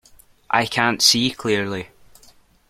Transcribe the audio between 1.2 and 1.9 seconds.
clearly.